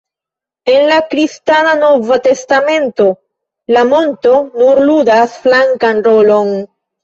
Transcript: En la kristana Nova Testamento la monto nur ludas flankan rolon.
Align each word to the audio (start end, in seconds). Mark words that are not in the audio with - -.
En 0.75 0.87
la 0.91 0.95
kristana 1.11 1.73
Nova 1.81 2.17
Testamento 2.29 3.07
la 3.77 3.87
monto 3.93 4.35
nur 4.59 4.83
ludas 4.89 5.41
flankan 5.47 6.05
rolon. 6.13 6.55